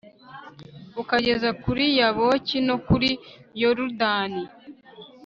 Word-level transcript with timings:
ukageza 1.01 1.49
kuri 1.63 1.85
yaboki 1.99 2.57
no 2.67 2.75
kuri 2.87 3.09
yorudani 3.61 4.43